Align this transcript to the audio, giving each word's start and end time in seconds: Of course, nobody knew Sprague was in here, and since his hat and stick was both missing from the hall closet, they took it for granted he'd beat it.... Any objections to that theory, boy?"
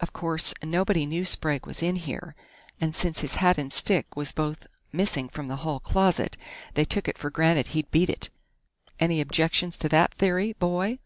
Of 0.00 0.12
course, 0.12 0.52
nobody 0.62 1.06
knew 1.06 1.24
Sprague 1.24 1.64
was 1.66 1.82
in 1.82 1.96
here, 1.96 2.34
and 2.78 2.94
since 2.94 3.20
his 3.20 3.36
hat 3.36 3.56
and 3.56 3.72
stick 3.72 4.14
was 4.14 4.30
both 4.30 4.66
missing 4.92 5.30
from 5.30 5.48
the 5.48 5.56
hall 5.64 5.80
closet, 5.80 6.36
they 6.74 6.84
took 6.84 7.08
it 7.08 7.16
for 7.16 7.30
granted 7.30 7.68
he'd 7.68 7.90
beat 7.90 8.10
it.... 8.10 8.28
Any 9.00 9.18
objections 9.18 9.78
to 9.78 9.88
that 9.88 10.12
theory, 10.12 10.52
boy?" 10.52 10.98